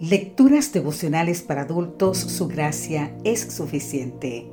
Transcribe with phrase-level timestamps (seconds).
[0.00, 4.50] Lecturas devocionales para adultos, su gracia es suficiente.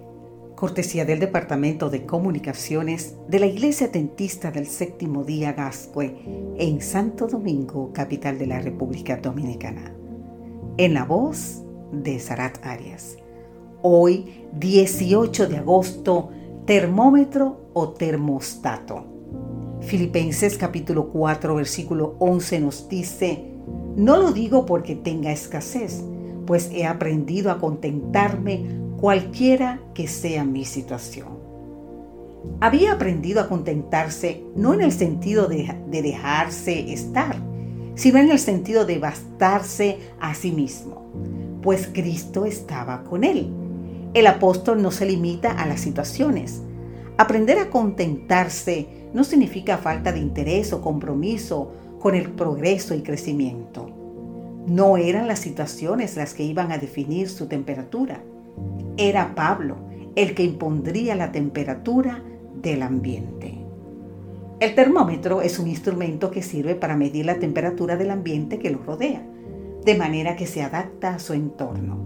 [0.56, 6.16] Cortesía del Departamento de Comunicaciones de la Iglesia Dentista del Séptimo Día Gascue
[6.60, 9.92] en Santo Domingo, capital de la República Dominicana.
[10.78, 13.18] En la voz de Sarat Arias.
[13.82, 16.30] Hoy, 18 de agosto,
[16.68, 19.08] termómetro o termostato.
[19.82, 23.51] Filipenses capítulo 4, versículo 11 nos dice,
[23.96, 26.02] no lo digo porque tenga escasez,
[26.46, 28.66] pues he aprendido a contentarme
[29.00, 31.40] cualquiera que sea mi situación.
[32.60, 37.36] Había aprendido a contentarse no en el sentido de, dejarse estar,
[37.96, 41.12] sino en el sentido de bastarse a sí mismo,
[41.62, 43.50] pues Cristo estaba con él.
[44.14, 46.62] El apóstol no se limita a las situaciones.
[47.18, 53.90] Aprender a contentarse no significa falta de interés o compromiso con el progreso y crecimiento.
[54.68, 58.22] No eran las situaciones las que iban a definir su temperatura.
[58.98, 59.78] Era Pablo
[60.16, 62.22] el que impondría la temperatura
[62.62, 63.58] del ambiente.
[64.60, 68.80] El termómetro es un instrumento que sirve para medir la temperatura del ambiente que lo
[68.80, 69.24] rodea,
[69.86, 71.98] de manera que se adapta a su entorno.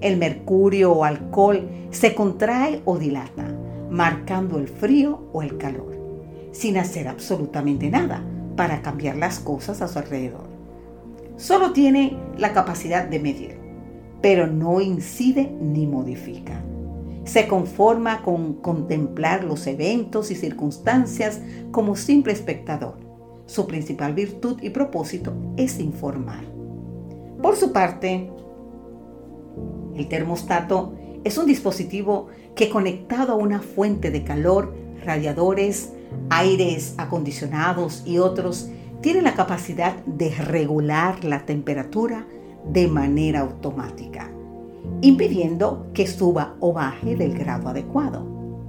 [0.00, 3.44] El mercurio o alcohol se contrae o dilata,
[3.90, 5.94] marcando el frío o el calor,
[6.52, 8.24] sin hacer absolutamente nada,
[8.56, 10.48] para cambiar las cosas a su alrededor.
[11.36, 13.56] Solo tiene la capacidad de medir,
[14.20, 16.62] pero no incide ni modifica.
[17.24, 22.96] Se conforma con contemplar los eventos y circunstancias como simple espectador.
[23.46, 26.44] Su principal virtud y propósito es informar.
[27.40, 28.30] Por su parte,
[29.96, 30.94] el termostato
[31.24, 35.92] es un dispositivo que conectado a una fuente de calor, radiadores,
[36.30, 38.68] aires acondicionados y otros,
[39.00, 42.26] tiene la capacidad de regular la temperatura
[42.64, 44.30] de manera automática,
[45.00, 48.24] impidiendo que suba o baje del grado adecuado.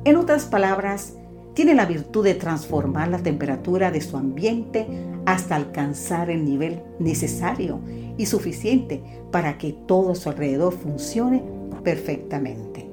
[0.05, 1.13] En otras palabras,
[1.53, 4.87] tiene la virtud de transformar la temperatura de su ambiente
[5.25, 7.79] hasta alcanzar el nivel necesario
[8.17, 11.43] y suficiente para que todo su alrededor funcione
[11.83, 12.89] perfectamente.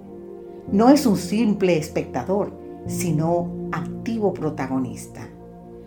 [0.70, 2.52] No es un simple espectador,
[2.86, 3.50] sino
[4.00, 5.28] activo protagonista.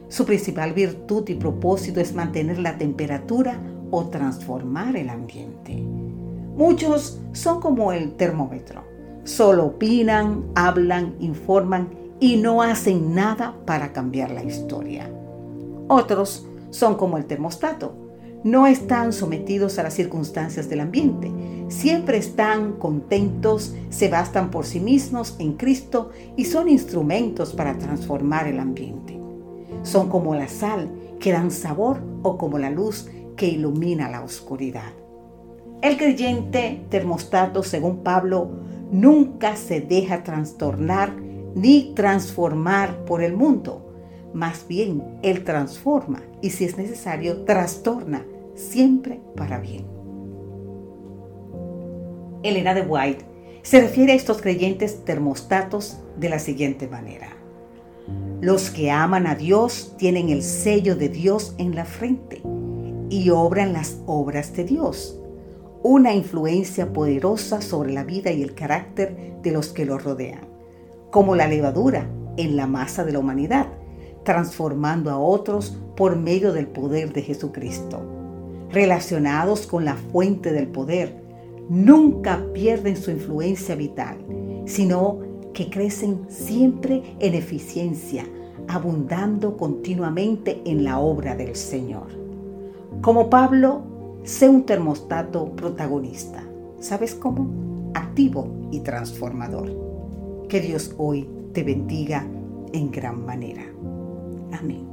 [0.07, 3.59] Su principal virtud y propósito es mantener la temperatura
[3.89, 5.75] o transformar el ambiente.
[6.55, 8.83] Muchos son como el termómetro.
[9.23, 15.09] Solo opinan, hablan, informan y no hacen nada para cambiar la historia.
[15.87, 17.95] Otros son como el termostato
[18.43, 21.31] no están sometidos a las circunstancias del ambiente.
[21.69, 28.47] Siempre están contentos, se bastan por sí mismos en Cristo y son instrumentos para transformar
[28.47, 29.19] el ambiente.
[29.83, 34.91] Son como la sal que dan sabor o como la luz que ilumina la oscuridad.
[35.81, 38.51] El creyente termostato, según Pablo,
[38.91, 41.13] nunca se deja trastornar
[41.55, 43.89] ni transformar por el mundo.
[44.33, 48.25] Más bien, Él transforma y si es necesario, trastorna
[48.55, 49.85] siempre para bien.
[52.43, 53.25] Elena de White
[53.61, 57.29] se refiere a estos creyentes termostatos de la siguiente manera.
[58.41, 62.41] Los que aman a Dios tienen el sello de Dios en la frente
[63.09, 65.17] y obran las obras de Dios,
[65.81, 70.41] una influencia poderosa sobre la vida y el carácter de los que lo rodean,
[71.11, 73.67] como la levadura en la masa de la humanidad,
[74.25, 78.22] transformando a otros por medio del poder de Jesucristo
[78.73, 81.15] relacionados con la fuente del poder,
[81.69, 84.17] nunca pierden su influencia vital,
[84.65, 85.19] sino
[85.53, 88.25] que crecen siempre en eficiencia,
[88.67, 92.07] abundando continuamente en la obra del Señor.
[93.01, 93.83] Como Pablo,
[94.23, 96.43] sé un termostato protagonista.
[96.79, 97.91] ¿Sabes cómo?
[97.93, 100.47] Activo y transformador.
[100.49, 102.27] Que Dios hoy te bendiga
[102.73, 103.63] en gran manera.
[104.51, 104.92] Amén.